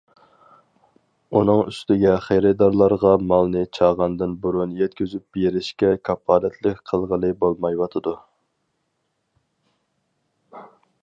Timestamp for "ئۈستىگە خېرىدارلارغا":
1.71-3.11